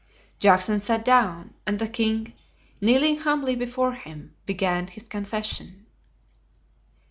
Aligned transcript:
Juxon 0.39 0.79
sat 0.81 1.05
down, 1.05 1.53
and 1.67 1.77
the 1.77 1.87
king, 1.87 2.33
kneeling 2.81 3.17
humbly 3.17 3.55
before 3.55 3.93
him, 3.93 4.33
began 4.47 4.87
his 4.87 5.07
confession. 5.07 5.85